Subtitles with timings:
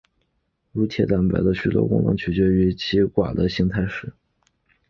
[0.71, 4.11] 乳铁蛋白的许多功能特性取决于其寡聚态形式。